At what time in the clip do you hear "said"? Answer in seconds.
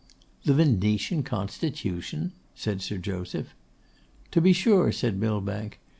2.55-2.81, 4.91-5.15